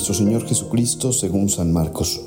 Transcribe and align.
Nuestro 0.00 0.14
Señor 0.14 0.46
Jesucristo 0.46 1.12
según 1.12 1.50
San 1.50 1.74
Marcos. 1.74 2.22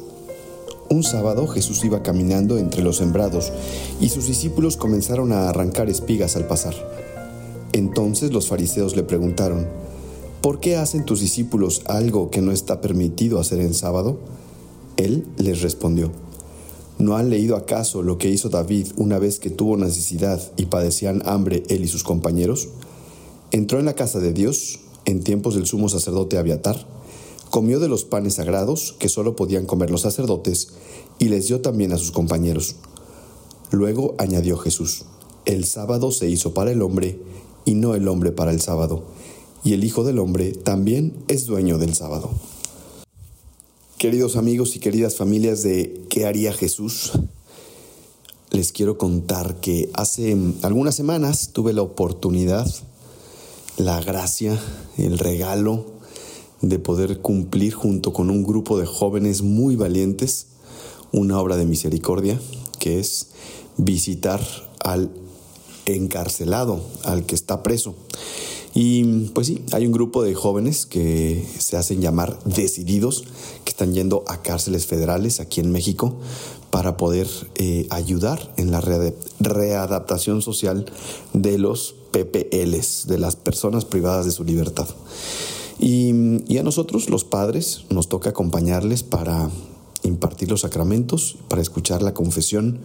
Un 0.92 1.02
sábado 1.02 1.48
Jesús 1.48 1.84
iba 1.84 2.04
caminando 2.04 2.60
entre 2.60 2.84
los 2.84 2.98
sembrados 2.98 3.52
y 4.00 4.10
sus 4.10 4.28
discípulos 4.28 4.78
comenzaron 4.78 5.32
a 5.32 5.50
arrancar 5.50 5.90
espigas 5.90 6.36
al 6.36 6.46
pasar. 6.46 6.76
Entonces 7.72 8.32
los 8.32 8.48
fariseos 8.48 8.96
le 8.96 9.02
preguntaron, 9.02 9.68
¿por 10.42 10.60
qué 10.60 10.76
hacen 10.76 11.04
tus 11.04 11.20
discípulos 11.20 11.82
algo 11.88 12.30
que 12.30 12.44
no 12.44 12.52
está 12.52 12.80
permitido 12.80 13.40
hacer 13.40 13.60
en 13.60 13.74
sábado? 13.74 14.20
Él 14.96 15.26
les 15.38 15.64
respondió, 15.64 16.12
¿no 17.00 17.18
han 17.18 17.32
leído 17.32 17.56
acaso 17.56 18.04
lo 18.04 18.20
que 18.20 18.30
hizo 18.30 18.50
David 18.50 18.90
una 18.98 19.18
vez 19.18 19.40
que 19.40 19.50
tuvo 19.50 19.78
necesidad 19.78 20.40
y 20.58 20.68
padecían 20.68 21.24
hambre 21.26 21.64
él 21.70 21.84
y 21.84 21.88
sus 21.88 22.04
compañeros? 22.04 22.70
Entró 23.50 23.80
en 23.80 23.86
la 23.86 23.96
casa 23.96 24.20
de 24.20 24.32
Dios 24.32 24.80
en 25.06 25.24
tiempos 25.24 25.56
del 25.56 25.66
sumo 25.66 25.90
sacerdote 25.90 26.38
Abiatar, 26.38 26.94
comió 27.54 27.80
de 27.80 27.88
los 27.88 28.04
panes 28.04 28.34
sagrados 28.34 28.96
que 28.98 29.10
solo 29.10 29.36
podían 29.36 29.68
comer 29.68 29.92
los 29.92 30.02
sacerdotes 30.02 30.70
y 31.20 31.26
les 31.26 31.46
dio 31.50 31.62
también 31.62 31.94
a 31.94 32.00
sus 32.00 32.12
compañeros. 32.12 32.78
Luego 33.70 34.16
añadió 34.18 34.58
Jesús, 34.58 35.06
el 35.46 35.66
sábado 35.66 36.12
se 36.12 36.28
hizo 36.28 36.56
para 36.56 36.72
el 36.72 36.82
hombre 36.82 37.20
y 37.64 37.76
no 37.76 37.94
el 37.94 38.08
hombre 38.08 38.32
para 38.32 38.50
el 38.50 38.60
sábado, 38.60 39.04
y 39.64 39.74
el 39.74 39.84
Hijo 39.84 40.04
del 40.04 40.18
Hombre 40.18 40.54
también 40.54 41.14
es 41.28 41.46
dueño 41.46 41.78
del 41.78 41.94
sábado. 41.94 42.32
Queridos 44.00 44.36
amigos 44.36 44.76
y 44.76 44.80
queridas 44.80 45.16
familias 45.16 45.62
de 45.62 46.02
¿Qué 46.10 46.26
haría 46.26 46.54
Jesús? 46.54 47.12
Les 48.50 48.72
quiero 48.72 48.98
contar 48.98 49.60
que 49.60 49.92
hace 49.94 50.36
algunas 50.64 50.96
semanas 50.96 51.52
tuve 51.54 51.74
la 51.74 51.84
oportunidad 51.84 52.68
la 53.78 54.02
gracia, 54.02 54.60
el 54.98 55.20
regalo 55.20 55.94
de 56.64 56.80
poder 56.80 57.20
cumplir 57.20 57.74
junto 57.74 58.14
con 58.14 58.30
un 58.30 58.44
grupo 58.44 58.80
de 58.80 58.86
jóvenes 58.86 59.42
muy 59.42 59.76
valientes 59.76 60.48
una 61.12 61.40
obra 61.40 61.58
de 61.58 61.66
misericordia 61.66 62.40
que 62.80 63.00
es 63.00 63.28
visitar 63.78 64.42
al 64.80 65.12
encarcelado, 65.86 66.82
al 67.04 67.26
que 67.26 67.36
está 67.36 67.64
preso. 67.64 67.96
Y 68.74 69.28
pues 69.34 69.48
sí, 69.48 69.62
hay 69.72 69.86
un 69.86 69.92
grupo 69.92 70.24
de 70.24 70.34
jóvenes 70.34 70.88
que 70.88 71.46
se 71.60 71.78
hacen 71.78 72.02
llamar 72.02 72.40
decididos, 72.46 73.26
que 73.66 73.70
están 73.70 73.94
yendo 73.94 74.24
a 74.28 74.42
cárceles 74.42 74.88
federales 74.88 75.40
aquí 75.40 75.60
en 75.60 75.72
México 75.72 76.16
para 76.72 76.98
poder 76.98 77.28
eh, 77.56 77.86
ayudar 77.92 78.52
en 78.58 78.72
la 78.72 78.82
readaptación 79.40 80.42
social 80.42 80.86
de 81.34 81.60
los 81.60 81.94
PPLs, 82.12 83.06
de 83.06 83.20
las 83.20 83.36
personas 83.36 83.86
privadas 83.86 84.26
de 84.26 84.32
su 84.32 84.44
libertad. 84.44 84.88
Y, 85.80 86.58
a 86.58 86.64
nosotros, 86.64 87.10
los 87.10 87.24
padres, 87.24 87.86
nos 87.90 88.10
toca 88.10 88.30
acompañarles 88.30 89.04
para 89.04 89.50
impartir 90.04 90.50
los 90.50 90.62
sacramentos, 90.62 91.38
para 91.48 91.62
escuchar 91.62 92.02
la 92.02 92.14
confesión 92.14 92.80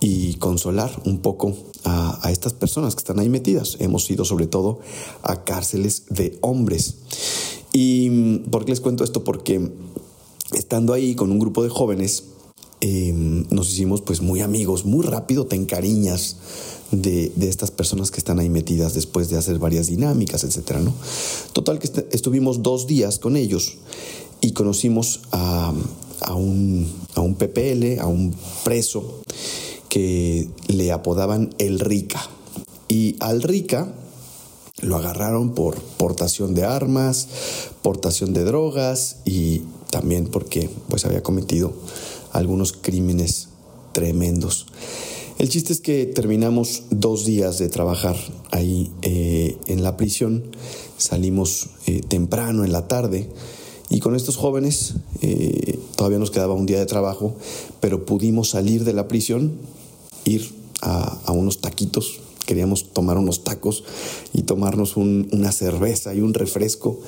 y 0.00 0.34
consolar 0.34 1.02
un 1.04 1.18
poco 1.18 1.54
a, 1.84 2.30
estas 2.30 2.52
personas 2.52 2.94
que 2.94 3.00
están 3.00 3.18
ahí 3.18 3.28
metidas. 3.28 3.76
Hemos 3.80 4.10
ido 4.10 4.24
sobre 4.24 4.46
todo 4.46 4.80
a 5.22 5.44
cárceles 5.44 6.04
de 6.10 6.38
hombres. 6.40 6.96
¿Y 7.72 8.38
por 8.50 8.64
qué 8.64 8.72
les 8.72 8.80
cuento 8.80 9.04
esto? 9.04 9.24
Porque 9.24 9.72
estando 10.52 10.92
ahí 10.92 11.14
con 11.14 11.30
un 11.30 11.38
grupo 11.38 11.62
de 11.62 11.68
jóvenes, 11.68 12.24
Em, 12.80 13.44
nos 13.50 13.72
hicimos 13.72 14.02
pues 14.02 14.22
muy 14.22 14.40
amigos, 14.40 14.84
muy 14.84 15.04
rápido 15.04 15.46
te 15.46 15.56
encariñas 15.56 16.36
de, 16.90 17.32
estas 17.40 17.70
personas 17.70 18.10
que 18.10 18.18
están 18.18 18.38
ahí 18.38 18.48
metidas 18.48 18.94
después 18.94 19.28
de 19.28 19.36
hacer 19.36 19.58
varias 19.58 19.88
dinámicas, 19.88 20.44
etcétera, 20.44 20.80
¿no? 20.80 20.94
Total 21.52 21.78
que 21.78 22.06
estuvimos 22.12 22.62
dos 22.62 22.86
días 22.86 23.18
con 23.18 23.36
ellos 23.36 23.74
y 24.40 24.52
conocimos 24.52 25.20
a, 25.32 25.72
un, 26.34 26.90
a 27.14 27.20
un 27.20 27.34
PPL, 27.34 28.00
a 28.00 28.06
un 28.06 28.34
preso 28.64 29.22
que 29.88 30.48
le 30.68 30.92
apodaban 30.92 31.54
el 31.58 31.80
Rica. 31.80 32.20
Y 32.88 33.16
al 33.20 33.42
Rica 33.42 33.92
lo 34.80 34.96
agarraron 34.96 35.54
por 35.54 35.76
portación 35.76 36.54
de 36.54 36.64
armas, 36.64 37.28
portación 37.82 38.32
de 38.32 38.44
drogas 38.44 39.16
y 39.24 39.62
también 39.90 40.26
porque 40.26 40.70
pues 40.88 41.04
había 41.04 41.22
cometido 41.22 41.72
algunos 42.32 42.72
crímenes 42.72 43.48
tremendos. 43.92 44.66
El 45.38 45.48
chiste 45.48 45.72
es 45.72 45.80
que 45.80 46.04
terminamos 46.04 46.82
dos 46.90 47.24
días 47.24 47.58
de 47.58 47.68
trabajar 47.68 48.16
ahí 48.50 48.90
eh, 49.02 49.56
en 49.68 49.84
la 49.84 49.96
prisión, 49.96 50.42
salimos 50.96 51.68
eh, 51.86 52.00
temprano 52.00 52.64
en 52.64 52.72
la 52.72 52.88
tarde 52.88 53.30
y 53.88 54.00
con 54.00 54.16
estos 54.16 54.36
jóvenes 54.36 54.94
eh, 55.22 55.78
todavía 55.94 56.18
nos 56.18 56.32
quedaba 56.32 56.54
un 56.54 56.66
día 56.66 56.80
de 56.80 56.86
trabajo, 56.86 57.36
pero 57.78 58.04
pudimos 58.04 58.50
salir 58.50 58.82
de 58.82 58.94
la 58.94 59.06
prisión, 59.06 59.52
ir 60.24 60.50
a, 60.82 61.20
a 61.24 61.30
unos 61.30 61.60
taquitos 61.60 62.18
queríamos 62.48 62.94
tomar 62.94 63.18
unos 63.18 63.44
tacos 63.44 63.84
y 64.32 64.44
tomarnos 64.44 64.96
una 64.96 65.52
cerveza 65.52 66.14
y 66.14 66.22
un 66.22 66.32
refresco 66.32 66.98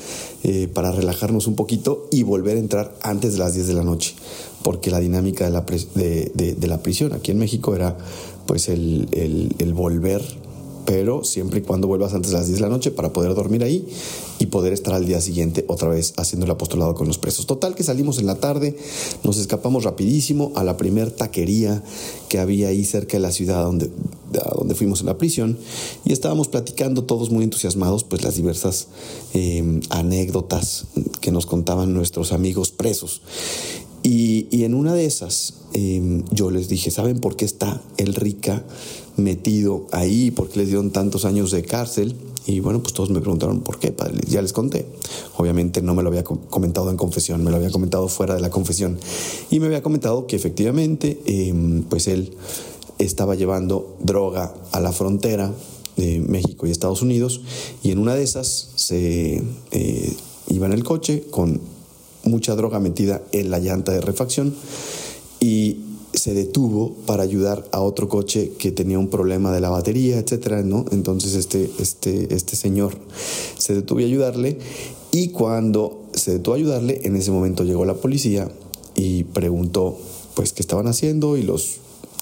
eh, 0.44 0.68
para 0.68 0.92
relajarnos 0.92 1.46
un 1.46 1.56
poquito 1.56 2.06
y 2.10 2.24
volver 2.24 2.58
a 2.58 2.60
entrar 2.60 2.94
antes 3.00 3.32
de 3.32 3.38
las 3.38 3.54
10 3.54 3.68
de 3.68 3.72
la 3.72 3.82
noche, 3.82 4.14
porque 4.62 4.90
la 4.90 5.00
dinámica 5.00 5.46
de 5.46 5.50
la, 5.50 5.62
de, 5.62 6.68
la 6.68 6.82
prisión 6.82 7.14
aquí 7.14 7.30
en 7.30 7.38
México 7.38 7.74
era 7.74 7.96
pues 8.44 8.68
el 8.68 9.72
volver 9.74 10.22
pero 10.84 11.24
siempre 11.24 11.60
y 11.60 11.62
cuando 11.62 11.86
vuelvas 11.86 12.14
antes 12.14 12.30
de 12.30 12.38
las 12.38 12.46
10 12.46 12.58
de 12.58 12.62
la 12.62 12.68
noche 12.68 12.90
para 12.90 13.12
poder 13.12 13.34
dormir 13.34 13.62
ahí 13.62 13.86
y 14.38 14.46
poder 14.46 14.72
estar 14.72 14.94
al 14.94 15.06
día 15.06 15.20
siguiente 15.20 15.64
otra 15.68 15.88
vez 15.88 16.14
haciendo 16.16 16.46
el 16.46 16.52
apostolado 16.52 16.94
con 16.94 17.06
los 17.06 17.18
presos. 17.18 17.46
Total 17.46 17.74
que 17.74 17.82
salimos 17.82 18.18
en 18.18 18.26
la 18.26 18.36
tarde, 18.36 18.76
nos 19.22 19.38
escapamos 19.38 19.84
rapidísimo 19.84 20.52
a 20.54 20.64
la 20.64 20.76
primer 20.76 21.10
taquería 21.10 21.82
que 22.28 22.38
había 22.38 22.68
ahí 22.68 22.84
cerca 22.84 23.18
de 23.18 23.20
la 23.20 23.32
ciudad 23.32 23.62
donde, 23.64 23.90
donde 24.56 24.74
fuimos 24.74 25.00
en 25.00 25.06
la 25.06 25.18
prisión 25.18 25.58
y 26.04 26.12
estábamos 26.12 26.48
platicando 26.48 27.04
todos 27.04 27.30
muy 27.30 27.44
entusiasmados 27.44 28.04
pues 28.04 28.22
las 28.22 28.36
diversas 28.36 28.88
eh, 29.34 29.80
anécdotas 29.90 30.86
que 31.20 31.30
nos 31.30 31.46
contaban 31.46 31.92
nuestros 31.92 32.32
amigos 32.32 32.70
presos. 32.70 33.22
Y, 34.02 34.64
en 34.64 34.74
una 34.74 34.94
de 34.94 35.04
esas 35.04 35.54
em, 35.74 36.24
yo 36.30 36.50
les 36.50 36.68
dije, 36.68 36.90
¿saben 36.90 37.20
por 37.20 37.36
qué 37.36 37.44
está 37.44 37.82
el 37.98 38.14
Rica 38.14 38.64
metido 39.22 39.86
ahí? 39.92 40.30
¿Por 40.30 40.48
qué 40.48 40.60
les 40.60 40.68
dieron 40.68 40.90
tantos 40.90 41.24
años 41.24 41.50
de 41.50 41.62
cárcel? 41.62 42.16
Y 42.46 42.60
bueno, 42.60 42.82
pues 42.82 42.94
todos 42.94 43.10
me 43.10 43.20
preguntaron 43.20 43.60
por 43.60 43.78
qué, 43.78 43.92
padre. 43.92 44.18
Ya 44.26 44.42
les 44.42 44.52
conté. 44.52 44.86
Obviamente 45.36 45.82
no 45.82 45.94
me 45.94 46.02
lo 46.02 46.08
había 46.08 46.24
comentado 46.24 46.90
en 46.90 46.96
confesión, 46.96 47.44
me 47.44 47.50
lo 47.50 47.56
había 47.56 47.70
comentado 47.70 48.08
fuera 48.08 48.34
de 48.34 48.40
la 48.40 48.50
confesión. 48.50 48.98
Y 49.50 49.60
me 49.60 49.66
había 49.66 49.82
comentado 49.82 50.26
que 50.26 50.36
efectivamente, 50.36 51.20
em, 51.26 51.82
pues 51.84 52.08
él 52.08 52.34
estaba 52.98 53.34
llevando 53.34 53.96
droga 54.00 54.54
a 54.72 54.80
la 54.80 54.92
frontera 54.92 55.52
de 55.96 56.20
México 56.20 56.66
y 56.66 56.70
Estados 56.70 57.02
Unidos. 57.02 57.42
Y 57.82 57.90
en 57.90 57.98
una 57.98 58.14
de 58.14 58.22
esas 58.22 58.70
se 58.74 59.42
eh, 59.70 60.16
iba 60.48 60.66
en 60.66 60.72
el 60.72 60.84
coche 60.84 61.24
con 61.30 61.60
mucha 62.24 62.54
droga 62.54 62.80
metida 62.80 63.22
en 63.32 63.50
la 63.50 63.58
llanta 63.58 63.92
de 63.92 64.00
refacción 64.00 64.54
y 65.40 65.78
se 66.20 66.34
detuvo 66.34 66.92
para 67.06 67.22
ayudar 67.22 67.66
a 67.72 67.80
otro 67.80 68.10
coche 68.10 68.52
que 68.58 68.70
tenía 68.70 68.98
un 68.98 69.08
problema 69.08 69.52
de 69.52 69.60
la 69.60 69.70
batería, 69.70 70.18
etcétera, 70.18 70.62
¿no? 70.62 70.84
Entonces 70.92 71.34
este, 71.34 71.70
este, 71.78 72.34
este 72.34 72.56
señor 72.56 72.98
se 73.56 73.74
detuvo 73.74 74.00
a 74.00 74.02
ayudarle 74.02 74.58
y 75.12 75.28
cuando 75.28 76.02
se 76.12 76.32
detuvo 76.32 76.54
a 76.54 76.58
ayudarle, 76.58 77.00
en 77.04 77.16
ese 77.16 77.30
momento 77.30 77.64
llegó 77.64 77.86
la 77.86 77.94
policía 77.94 78.50
y 78.94 79.24
preguntó 79.24 79.96
pues 80.34 80.52
qué 80.52 80.60
estaban 80.60 80.88
haciendo 80.88 81.38
y 81.38 81.42
los 81.42 81.79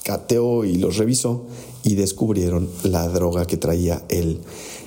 cateó 0.09 0.65
y 0.65 0.77
los 0.77 0.97
revisó 0.97 1.45
y 1.85 1.95
descubrieron 1.95 2.67
la 2.83 3.07
droga 3.09 3.47
que 3.47 3.59
traía 3.59 4.03
él 4.09 4.41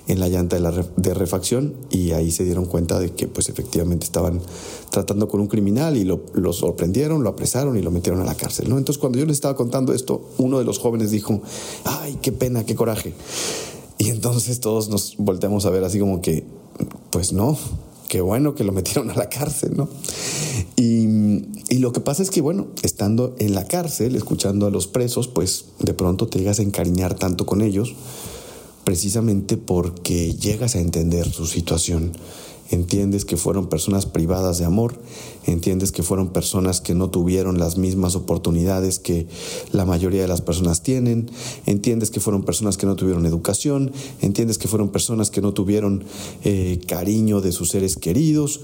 en 0.07 0.19
la 0.19 0.27
llanta 0.29 0.55
de, 0.55 0.61
la 0.63 0.71
refacción 1.13 1.75
y 1.91 2.13
ahí 2.13 2.31
se 2.31 2.43
dieron 2.43 2.65
cuenta 2.65 2.97
de 2.97 3.11
que 3.11 3.27
pues 3.27 3.47
efectivamente 3.47 4.03
estaban 4.03 4.41
tratando 4.89 5.27
con 5.27 5.39
un 5.39 5.45
criminal 5.45 5.95
y 5.95 6.05
lo, 6.05 6.23
sorprendieron, 6.53 7.21
lo 7.21 7.29
apresaron 7.29 7.77
y 7.77 7.83
lo 7.83 7.91
metieron 7.91 8.19
a 8.19 8.25
la 8.25 8.33
cárcel. 8.33 8.67
¿no? 8.67 8.79
Entonces 8.79 8.99
cuando 8.99 9.19
yo 9.19 9.27
les 9.27 9.35
estaba 9.35 9.55
contando 9.55 9.93
esto, 9.93 10.27
uno 10.39 10.57
de 10.57 10.65
los 10.65 10.79
jóvenes 10.79 11.11
dijo, 11.11 11.39
ay, 11.83 12.17
qué 12.19 12.31
pena, 12.31 12.65
qué 12.65 12.73
coraje. 12.73 13.13
Y 13.99 14.09
entonces 14.09 14.59
todos 14.59 14.89
nos 14.89 15.17
volteamos 15.17 15.67
a 15.67 15.69
ver 15.69 15.83
así 15.83 15.99
como 15.99 16.19
que, 16.19 16.45
pues 17.11 17.31
no, 17.31 17.59
qué 18.11 18.21
bueno 18.21 18.55
que 18.55 18.63
lo 18.63 18.73
metieron 18.73 19.11
a 19.11 19.15
la 19.15 19.29
cárcel, 19.29 19.77
¿no? 19.77 19.87
Y, 20.75 21.05
y, 21.71 21.79
lo 21.79 21.93
que 21.93 22.01
pasa 22.01 22.21
es 22.21 22.29
que, 22.29 22.41
bueno, 22.41 22.67
estando 22.83 23.35
en 23.39 23.55
la 23.55 23.65
cárcel, 23.65 24.15
escuchando 24.15 24.67
a 24.67 24.71
los 24.71 24.87
presos, 24.87 25.27
pues 25.27 25.65
de 25.79 25.93
pronto 25.93 26.27
te 26.27 26.39
llegas 26.39 26.59
a 26.59 26.63
encariñar 26.63 27.15
tanto 27.15 27.45
con 27.45 27.61
ellos 27.61 27.95
precisamente 28.83 29.57
porque 29.57 30.33
llegas 30.33 30.75
a 30.75 30.79
entender 30.79 31.31
su 31.31 31.45
situación 31.45 32.11
entiendes 32.71 33.25
que 33.25 33.37
fueron 33.37 33.67
personas 33.67 34.05
privadas 34.05 34.57
de 34.57 34.65
amor, 34.65 34.99
entiendes 35.45 35.91
que 35.91 36.03
fueron 36.03 36.29
personas 36.29 36.81
que 36.81 36.95
no 36.95 37.09
tuvieron 37.09 37.59
las 37.59 37.77
mismas 37.77 38.15
oportunidades 38.15 38.99
que 38.99 39.27
la 39.71 39.85
mayoría 39.85 40.21
de 40.21 40.27
las 40.27 40.41
personas 40.41 40.81
tienen, 40.81 41.29
entiendes 41.65 42.11
que 42.11 42.19
fueron 42.19 42.43
personas 42.43 42.77
que 42.77 42.85
no 42.85 42.95
tuvieron 42.95 43.25
educación, 43.25 43.91
entiendes 44.21 44.57
que 44.57 44.67
fueron 44.67 44.89
personas 44.89 45.29
que 45.29 45.41
no 45.41 45.53
tuvieron 45.53 46.03
eh, 46.43 46.79
cariño 46.87 47.41
de 47.41 47.51
sus 47.51 47.69
seres 47.69 47.97
queridos, 47.97 48.61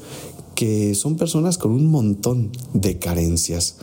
que 0.55 0.95
son 0.95 1.17
personas 1.17 1.57
con 1.57 1.71
un 1.71 1.85
montón 1.87 2.51
de 2.73 2.97
carencias. 2.97 3.75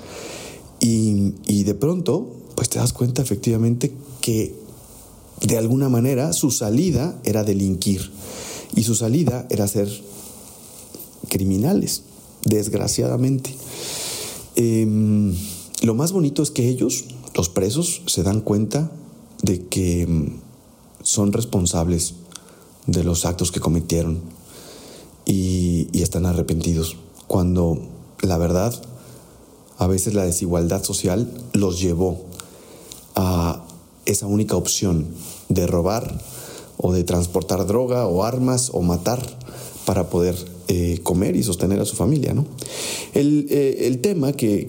Y, 0.81 1.35
y 1.47 1.63
de 1.63 1.75
pronto, 1.75 2.29
pues 2.57 2.69
te 2.69 2.79
das 2.79 2.93
cuenta 2.93 3.23
efectivamente 3.23 3.93
que 4.21 4.55
de 5.41 5.59
alguna 5.59 5.89
manera 5.89 6.33
su 6.33 6.51
salida 6.51 7.21
era 7.25 7.45
delinquir 7.45 8.11
y 8.75 8.83
su 8.83 8.95
salida 8.95 9.47
era 9.51 9.69
ser 9.69 9.89
criminales, 11.35 12.05
desgraciadamente. 12.45 13.53
Em, 14.55 15.35
lo 15.83 15.97
más 15.97 16.13
bonito 16.13 16.45
es 16.45 16.53
que 16.53 16.69
ellos, 16.69 17.07
los 17.35 17.49
presos, 17.49 18.03
se 18.07 18.23
dan 18.23 18.41
cuenta 18.41 18.93
de 19.43 19.67
que 19.67 20.03
em, 20.03 20.39
son 21.03 21.33
responsables 21.33 22.15
de 22.87 23.03
los 23.03 23.25
actos 23.25 23.51
que 23.51 23.59
cometieron 23.59 24.21
y, 25.27 25.89
y 25.91 26.03
están 26.03 26.25
arrepentidos. 26.25 26.99
Cuando 27.27 27.81
la 28.23 28.39
verdad, 28.39 28.73
a 29.79 29.89
veces 29.89 30.15
la 30.15 30.23
desigualdad 30.23 30.85
social 30.85 31.29
los 31.53 31.81
llevó 31.81 32.27
a 33.17 33.65
esa 34.07 34.29
única 34.29 34.55
opción 34.55 35.09
de 35.49 35.67
robar 35.67 36.17
o 36.85 36.93
de 36.93 37.03
transportar 37.03 37.67
droga 37.67 38.07
o 38.07 38.25
armas 38.25 38.69
o 38.75 38.83
matar 38.83 39.25
para 39.87 40.11
poder 40.11 40.37
eh, 40.69 41.01
comer 41.03 41.35
y 41.35 41.43
sostener 41.43 41.81
a 41.81 41.87
su 41.87 41.97
familia. 41.97 42.35
¿no? 42.35 42.45
El, 43.15 43.47
eh, 43.49 43.99
tema 44.03 44.33
que, 44.33 44.69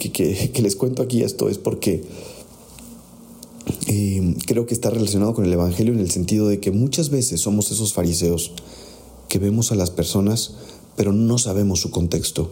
les 0.56 0.76
cuento 0.78 1.04
aquí 1.04 1.24
esto 1.24 1.50
es 1.50 1.58
porque 1.58 2.06
eh, 3.88 4.36
creo 4.46 4.66
que 4.66 4.74
está 4.74 4.90
relacionado 4.90 5.34
con 5.34 5.44
el 5.44 5.52
Evangelio 5.52 5.94
en 5.94 6.00
el 6.00 6.10
sentido 6.10 6.48
de 6.48 6.62
que 6.62 6.72
muchas 6.72 7.10
veces 7.10 7.42
somos 7.42 7.70
esos 7.72 7.92
fariseos 7.92 8.54
que 9.28 9.38
vemos 9.38 9.74
a 9.74 9.76
las 9.76 9.92
personas 9.92 10.54
pero 10.96 11.12
no 11.12 11.38
sabemos 11.38 11.82
su 11.82 11.92
contexto. 11.92 12.50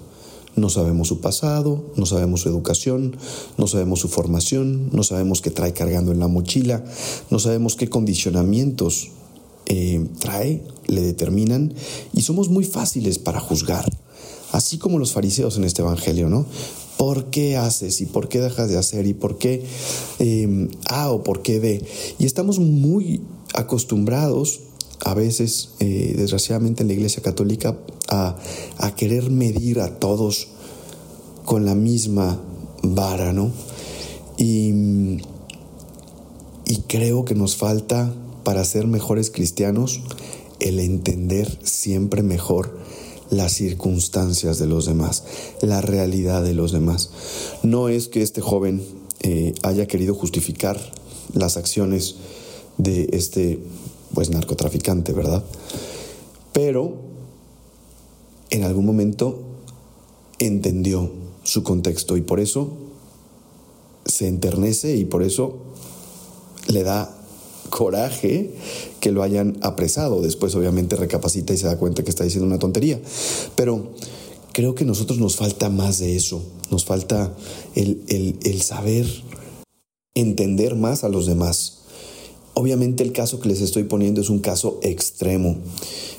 No 0.58 0.68
sabemos 0.70 1.08
su 1.08 1.22
pasado, 1.22 1.82
no 1.96 2.06
sabemos 2.06 2.42
su 2.42 2.50
educación, 2.50 3.16
no 3.58 3.66
sabemos 3.66 4.02
su 4.02 4.10
formación, 4.10 4.90
no 4.92 5.02
sabemos 5.04 5.42
qué 5.42 5.50
trae 5.50 5.72
cargando 5.74 6.12
en 6.12 6.20
la 6.20 6.28
mochila, 6.28 6.84
no 7.32 7.40
sabemos 7.40 7.76
qué 7.76 7.90
condicionamientos 7.90 9.10
eh, 9.66 10.06
trae, 10.20 10.64
le 10.88 11.02
determinan 11.02 11.74
y 12.14 12.22
somos 12.22 12.50
muy 12.50 12.66
fáciles 12.66 13.20
para 13.20 13.40
juzgar, 13.40 13.86
así 14.52 14.78
como 14.78 15.00
los 15.00 15.14
fariseos 15.14 15.58
en 15.58 15.64
este 15.64 15.82
Evangelio, 15.82 16.30
¿no? 16.30 16.46
¿Por 16.98 17.26
qué 17.26 17.58
haces 17.58 18.02
y 18.02 18.06
por 18.06 18.30
qué 18.30 18.40
dejas 18.40 18.70
de 18.70 18.78
hacer 18.78 19.08
y 19.08 19.14
por 19.14 19.38
qué 19.38 19.66
eh, 20.20 20.70
A 20.90 21.12
o 21.12 21.24
por 21.24 21.42
qué 21.42 21.60
B? 21.60 21.84
Y 22.20 22.26
estamos 22.26 22.60
muy 22.60 23.22
acostumbrados 23.54 24.62
a 25.06 25.14
veces, 25.14 25.70
eh, 25.80 26.14
desgraciadamente 26.16 26.84
en 26.84 26.88
la 26.88 26.94
Iglesia 26.94 27.22
Católica, 27.22 27.78
a, 28.10 28.38
a, 28.78 28.96
querer 28.96 29.32
medir 29.32 29.82
a 29.82 30.00
todos 30.00 30.48
con 31.46 31.66
la 31.66 31.76
misma 31.76 32.40
vara, 32.84 33.34
¿no? 33.34 33.52
Y, 34.38 34.72
y 36.66 36.78
creo 36.88 37.26
que 37.26 37.36
nos 37.36 37.58
falta 37.58 38.14
para 38.44 38.64
ser 38.66 38.88
mejores 38.88 39.32
cristianos 39.32 40.02
el 40.60 40.80
entender 40.80 41.60
siempre 41.64 42.24
mejor 42.24 42.78
las 43.30 43.54
circunstancias 43.54 44.60
de 44.60 44.68
los 44.68 44.86
demás, 44.86 45.24
la 45.62 45.82
realidad 45.82 46.44
de 46.44 46.54
los 46.54 46.72
demás. 46.72 47.10
No 47.64 47.90
es 47.90 48.08
que 48.08 48.22
este 48.22 48.42
joven 48.42 48.84
eh, 49.22 49.54
haya 49.64 49.88
querido 49.88 50.14
justificar 50.14 50.80
las 51.34 51.58
acciones 51.58 52.16
de 52.78 53.10
este 53.14 53.60
pues 54.14 54.30
narcotraficante, 54.30 55.14
¿verdad? 55.14 55.44
Pero 56.52 56.96
en 58.52 58.64
algún 58.64 58.86
momento 58.86 59.42
entendió 60.38 61.12
su 61.44 61.64
contexto 61.64 62.16
y 62.18 62.22
por 62.22 62.40
eso 62.40 62.74
se 64.06 64.28
enternece 64.28 64.96
y 64.96 65.06
por 65.06 65.24
eso 65.24 65.58
le 66.68 66.84
da 66.84 67.23
coraje 67.74 68.52
que 69.00 69.12
lo 69.12 69.24
hayan 69.24 69.58
apresado. 69.62 70.22
Después 70.22 70.54
obviamente 70.54 70.96
recapacita 70.96 71.54
y 71.54 71.58
se 71.58 71.66
da 71.66 71.80
cuenta 71.80 72.04
que 72.04 72.12
está 72.12 72.24
diciendo 72.24 72.46
una 72.46 72.60
tontería. 72.60 73.00
Pero 73.56 73.94
creo 74.52 74.76
que 74.76 74.84
a 74.84 74.88
nosotros 74.88 75.18
nos 75.18 75.38
falta 75.38 75.72
más 75.72 75.98
de 75.98 76.16
eso. 76.16 76.44
Nos 76.70 76.86
falta 76.86 77.34
el, 77.74 78.04
el 78.08 78.62
saber 78.62 79.08
entender 80.14 80.76
más 80.76 81.04
a 81.04 81.10
los 81.10 81.26
demás. 81.26 81.80
Obviamente 82.54 83.02
el 83.02 83.12
caso 83.12 83.40
que 83.40 83.50
les 83.50 83.62
estoy 83.62 83.86
poniendo 83.86 84.22
es 84.22 84.30
un 84.30 84.38
caso 84.38 84.80
extremo. 84.84 85.58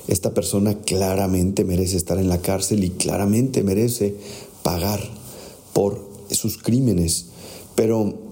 Esta 0.09 0.33
persona 0.33 0.77
claramente 0.79 1.63
merece 1.63 1.95
estar 1.95 2.17
en 2.17 2.27
la 2.27 2.41
cárcel 2.41 2.83
y 2.83 2.89
claramente 2.89 3.63
merece 3.63 4.13
pagar 4.61 4.99
por 5.71 6.05
sus 6.31 6.57
crímenes. 6.57 7.27
Pero 7.75 8.24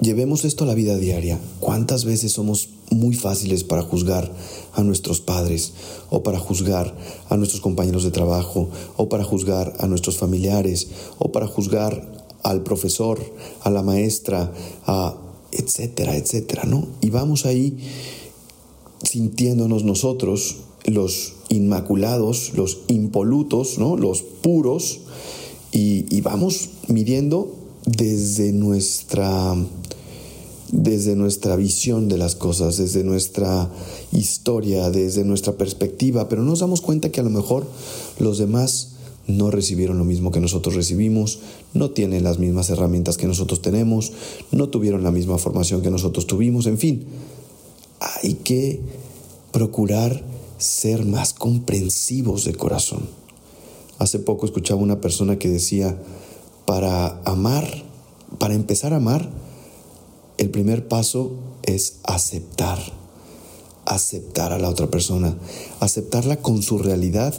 Llevemos 0.00 0.46
esto 0.46 0.64
a 0.64 0.66
la 0.66 0.74
vida 0.74 0.96
diaria. 0.96 1.38
¿Cuántas 1.60 2.06
veces 2.06 2.32
somos 2.32 2.70
muy 2.90 3.14
fáciles 3.14 3.64
para 3.64 3.82
juzgar 3.82 4.32
a 4.72 4.82
nuestros 4.82 5.20
padres 5.20 5.74
o 6.08 6.22
para 6.22 6.38
juzgar 6.38 6.96
a 7.28 7.36
nuestros 7.36 7.60
compañeros 7.60 8.02
de 8.02 8.10
trabajo 8.10 8.70
o 8.96 9.10
para 9.10 9.24
juzgar 9.24 9.74
a 9.78 9.86
nuestros 9.86 10.16
familiares 10.16 10.88
o 11.18 11.32
para 11.32 11.46
juzgar 11.46 12.24
al 12.42 12.62
profesor, 12.62 13.20
a 13.62 13.68
la 13.68 13.82
maestra, 13.82 14.50
a 14.86 15.18
etcétera, 15.52 16.16
etcétera, 16.16 16.64
¿no? 16.64 16.86
Y 17.02 17.10
vamos 17.10 17.44
ahí 17.44 17.76
sintiéndonos 19.02 19.84
nosotros 19.84 20.56
los 20.86 21.34
inmaculados, 21.50 22.52
los 22.54 22.78
impolutos, 22.88 23.78
¿no? 23.78 23.98
Los 23.98 24.22
puros 24.22 25.00
y, 25.72 26.06
y 26.08 26.22
vamos 26.22 26.70
midiendo 26.88 27.54
desde 27.84 28.52
nuestra 28.52 29.54
desde 30.72 31.16
nuestra 31.16 31.56
visión 31.56 32.08
de 32.08 32.18
las 32.18 32.36
cosas, 32.36 32.76
desde 32.76 33.04
nuestra 33.04 33.68
historia, 34.12 34.90
desde 34.90 35.24
nuestra 35.24 35.54
perspectiva, 35.54 36.28
pero 36.28 36.42
nos 36.42 36.60
damos 36.60 36.80
cuenta 36.80 37.10
que 37.10 37.20
a 37.20 37.24
lo 37.24 37.30
mejor 37.30 37.66
los 38.18 38.38
demás 38.38 38.92
no 39.26 39.50
recibieron 39.50 39.98
lo 39.98 40.04
mismo 40.04 40.30
que 40.30 40.40
nosotros 40.40 40.74
recibimos, 40.74 41.40
no 41.74 41.90
tienen 41.90 42.24
las 42.24 42.38
mismas 42.38 42.70
herramientas 42.70 43.16
que 43.16 43.26
nosotros 43.26 43.62
tenemos, 43.62 44.12
no 44.50 44.68
tuvieron 44.68 45.02
la 45.02 45.10
misma 45.10 45.38
formación 45.38 45.82
que 45.82 45.90
nosotros 45.90 46.26
tuvimos, 46.26 46.66
en 46.66 46.78
fin, 46.78 47.04
hay 48.22 48.34
que 48.34 48.80
procurar 49.52 50.22
ser 50.58 51.04
más 51.04 51.32
comprensivos 51.32 52.44
de 52.44 52.54
corazón. 52.54 53.00
Hace 53.98 54.18
poco 54.18 54.46
escuchaba 54.46 54.80
una 54.80 55.00
persona 55.00 55.38
que 55.38 55.48
decía, 55.48 55.96
para 56.64 57.20
amar, 57.24 57.84
para 58.38 58.54
empezar 58.54 58.92
a 58.92 58.96
amar, 58.96 59.30
el 60.40 60.48
primer 60.48 60.88
paso 60.88 61.32
es 61.64 61.96
aceptar, 62.02 62.78
aceptar 63.84 64.54
a 64.54 64.58
la 64.58 64.70
otra 64.70 64.90
persona, 64.90 65.36
aceptarla 65.80 66.36
con 66.38 66.62
su 66.62 66.78
realidad 66.78 67.34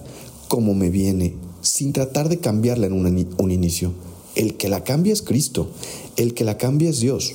como 0.48 0.76
me 0.76 0.92
viene, 0.92 1.34
sin 1.62 1.94
tratar 1.94 2.30
de 2.30 2.38
cambiarla 2.38 2.86
en 2.86 2.94
un, 2.94 3.52
inicio. 3.52 3.92
El 4.36 4.56
que 4.56 4.70
la 4.70 4.84
cambia 4.84 5.14
es 5.14 5.24
Cristo, 5.24 5.72
el 6.16 6.36
que 6.36 6.44
la 6.44 6.60
cambia 6.60 6.92
es 6.92 7.00
Dios. 7.00 7.34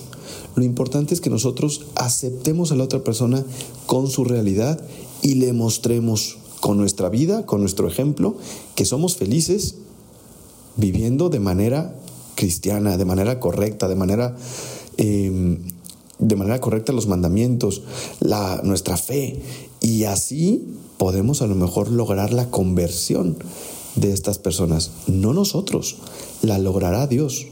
Lo 0.54 0.62
importante 0.62 1.14
es 1.14 1.20
que 1.20 1.30
nosotros 1.30 1.87
aceptemos 1.96 2.70
a 2.70 2.76
la 2.76 2.85
otra 2.85 3.02
persona 3.02 3.44
con 3.87 4.06
su 4.06 4.23
realidad 4.23 4.80
y 5.20 5.35
le 5.35 5.52
mostremos 5.52 6.38
con 6.61 6.78
nuestra 6.78 7.08
vida, 7.08 7.44
con 7.44 7.61
nuestro 7.61 7.88
ejemplo, 7.88 8.37
que 8.76 8.85
somos 8.85 9.16
felices 9.16 9.75
viviendo 10.76 11.28
de 11.28 11.40
manera 11.40 11.92
cristiana, 12.37 12.96
de 12.96 13.04
manera 13.04 13.40
correcta, 13.40 13.88
de 13.88 13.96
manera 13.96 14.37
Em, 14.96 15.58
de 16.18 16.36
manera 16.36 16.60
correcta 16.60 16.92
los 16.92 17.06
mandamientos, 17.06 17.82
la, 18.20 18.60
nuestra 18.64 18.96
fe, 18.96 19.40
y 19.80 20.04
así 20.04 20.66
podemos 20.96 21.42
a 21.42 21.46
lo 21.46 21.54
mejor 21.54 21.90
lograr 21.90 22.32
la 22.32 22.50
conversión 22.50 23.36
de 23.96 24.12
estas 24.12 24.38
personas. 24.38 24.92
No 25.06 25.32
nosotros, 25.32 25.96
la 26.42 26.58
logrará 26.58 27.06
Dios. 27.06 27.46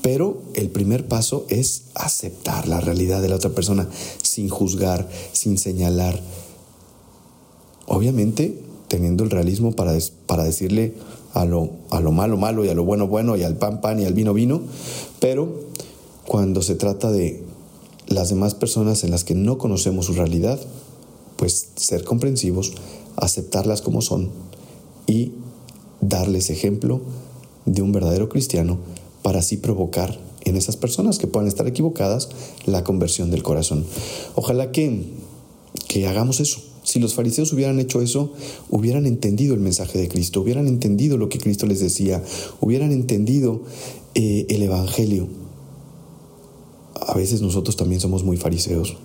Pero 0.00 0.40
el 0.54 0.70
primer 0.70 1.06
paso 1.06 1.44
es 1.48 1.84
aceptar 1.94 2.68
la 2.68 2.80
realidad 2.80 3.20
de 3.20 3.28
la 3.28 3.36
otra 3.36 3.50
persona 3.50 3.88
sin 4.22 4.48
juzgar, 4.48 5.08
sin 5.32 5.58
señalar. 5.58 6.22
Obviamente 7.86 8.62
teniendo 8.88 9.22
el 9.22 9.30
realismo 9.30 9.72
para, 9.72 9.92
para 10.26 10.44
decirle 10.44 10.94
a 11.34 11.44
lo, 11.44 11.70
a 11.90 12.00
lo 12.00 12.10
malo 12.10 12.36
malo 12.36 12.64
y 12.64 12.68
a 12.68 12.74
lo 12.74 12.84
bueno 12.84 13.06
bueno 13.06 13.36
y 13.36 13.42
al 13.42 13.56
pan 13.56 13.80
pan 13.80 14.00
y 14.00 14.06
al 14.06 14.14
vino 14.14 14.32
vino, 14.32 14.62
pero 15.20 15.67
cuando 16.28 16.60
se 16.60 16.74
trata 16.74 17.10
de 17.10 17.42
las 18.06 18.28
demás 18.28 18.54
personas 18.54 19.02
en 19.02 19.10
las 19.10 19.24
que 19.24 19.34
no 19.34 19.56
conocemos 19.56 20.04
su 20.04 20.12
realidad, 20.12 20.60
pues 21.36 21.70
ser 21.76 22.04
comprensivos, 22.04 22.74
aceptarlas 23.16 23.80
como 23.80 24.02
son 24.02 24.28
y 25.06 25.32
darles 26.02 26.50
ejemplo 26.50 27.00
de 27.64 27.80
un 27.80 27.92
verdadero 27.92 28.28
cristiano 28.28 28.76
para 29.22 29.38
así 29.38 29.56
provocar 29.56 30.20
en 30.44 30.56
esas 30.56 30.76
personas 30.76 31.18
que 31.18 31.28
puedan 31.28 31.48
estar 31.48 31.66
equivocadas 31.66 32.28
la 32.66 32.84
conversión 32.84 33.30
del 33.30 33.42
corazón. 33.42 33.86
Ojalá 34.34 34.70
que, 34.70 35.04
que 35.88 36.06
hagamos 36.08 36.40
eso. 36.40 36.60
Si 36.82 36.98
los 36.98 37.14
fariseos 37.14 37.54
hubieran 37.54 37.80
hecho 37.80 38.02
eso, 38.02 38.34
hubieran 38.68 39.06
entendido 39.06 39.54
el 39.54 39.60
mensaje 39.60 39.98
de 39.98 40.08
Cristo, 40.08 40.42
hubieran 40.42 40.68
entendido 40.68 41.16
lo 41.16 41.30
que 41.30 41.38
Cristo 41.38 41.64
les 41.64 41.80
decía, 41.80 42.22
hubieran 42.60 42.92
entendido 42.92 43.62
eh, 44.14 44.44
el 44.50 44.62
Evangelio. 44.62 45.47
A 47.06 47.14
veces 47.14 47.42
nosotros 47.42 47.76
también 47.76 48.00
somos 48.00 48.24
muy 48.24 48.36
fariseos 48.36 48.96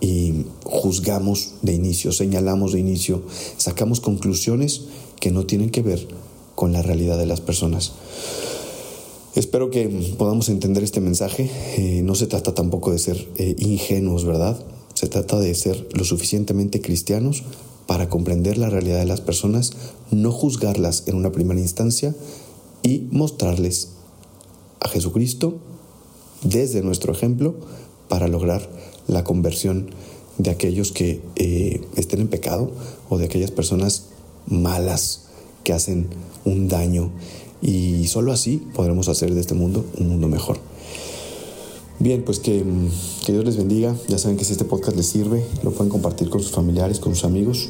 y 0.00 0.46
juzgamos 0.64 1.52
de 1.62 1.74
inicio, 1.74 2.12
señalamos 2.12 2.72
de 2.72 2.80
inicio, 2.80 3.22
sacamos 3.56 4.00
conclusiones 4.00 4.82
que 5.20 5.30
no 5.30 5.44
tienen 5.44 5.70
que 5.70 5.82
ver 5.82 6.08
con 6.54 6.72
la 6.72 6.82
realidad 6.82 7.18
de 7.18 7.26
las 7.26 7.40
personas. 7.40 7.92
Espero 9.34 9.70
que 9.70 9.88
podamos 10.18 10.48
entender 10.48 10.82
este 10.82 11.00
mensaje. 11.00 11.48
Eh, 11.76 12.02
no 12.02 12.14
se 12.14 12.26
trata 12.26 12.52
tampoco 12.52 12.90
de 12.90 12.98
ser 12.98 13.28
eh, 13.36 13.54
ingenuos, 13.58 14.24
¿verdad? 14.24 14.58
Se 14.94 15.06
trata 15.06 15.38
de 15.38 15.54
ser 15.54 15.88
lo 15.92 16.04
suficientemente 16.04 16.80
cristianos 16.80 17.44
para 17.86 18.08
comprender 18.08 18.58
la 18.58 18.70
realidad 18.70 18.98
de 18.98 19.06
las 19.06 19.20
personas, 19.20 19.72
no 20.10 20.32
juzgarlas 20.32 21.04
en 21.06 21.14
una 21.16 21.32
primera 21.32 21.60
instancia 21.60 22.14
y 22.82 23.06
mostrarles 23.10 23.90
a 24.80 24.88
Jesucristo 24.88 25.58
desde 26.42 26.82
nuestro 26.82 27.12
ejemplo 27.12 27.54
para 28.08 28.28
lograr 28.28 28.68
la 29.06 29.24
conversión 29.24 29.90
de 30.38 30.50
aquellos 30.50 30.92
que 30.92 31.20
eh, 31.36 31.82
estén 31.96 32.20
en 32.20 32.28
pecado 32.28 32.70
o 33.08 33.18
de 33.18 33.26
aquellas 33.26 33.50
personas 33.50 34.06
malas 34.46 35.26
que 35.64 35.72
hacen 35.72 36.08
un 36.44 36.68
daño 36.68 37.10
y 37.62 38.06
solo 38.06 38.32
así 38.32 38.66
podremos 38.74 39.08
hacer 39.08 39.34
de 39.34 39.40
este 39.40 39.54
mundo 39.54 39.84
un 39.98 40.08
mundo 40.08 40.28
mejor. 40.28 40.58
Bien, 41.98 42.22
pues 42.24 42.38
que, 42.38 42.64
que, 43.26 43.32
Dios 43.32 43.44
les 43.44 43.58
bendiga. 43.58 43.94
Ya 44.08 44.16
saben 44.16 44.38
que 44.38 44.44
si 44.46 44.52
este 44.52 44.64
podcast 44.64 44.96
les 44.96 45.06
sirve, 45.06 45.44
lo 45.62 45.70
pueden 45.70 45.90
compartir 45.90 46.30
con 46.30 46.40
sus 46.40 46.50
familiares, 46.50 46.98
con 46.98 47.14
sus 47.14 47.24
amigos. 47.24 47.68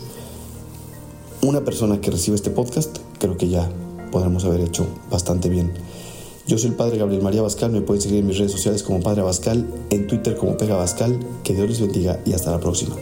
Una 1.43 1.65
persona 1.65 2.01
que 2.01 2.13
reciba 2.13 2.37
este 2.37 2.51
podcast, 2.51 2.99
creo 3.19 3.37
que 3.37 3.49
ya 3.49 3.69
podremos 4.13 4.45
haber 4.45 4.61
hecho 4.61 4.87
bastante 5.11 5.49
bien. 5.49 5.73
Yo 6.47 6.59
soy 6.59 6.71
el 6.71 6.77
Padre 6.77 6.99
Gabriel 6.99 7.23
María 7.23 7.43
Bascal, 7.43 7.71
me 7.71 7.81
pueden 7.81 8.03
seguir 8.03 8.19
en 8.19 8.27
mis 8.27 8.39
redes 8.39 8.53
sociales 8.53 8.83
como 8.83 9.01
Padre 9.01 9.23
Bascal, 9.23 9.67
en 9.91 10.07
Twitter 10.07 10.37
como 10.37 10.57
Pega 10.57 10.77
Bascal. 10.77 11.19
Que 11.45 11.55
Dios 11.55 11.69
les 11.69 11.81
bendiga 11.81 12.21
y 12.25 12.33
hasta 12.33 12.51
la 12.51 12.61
próxima. 12.61 12.97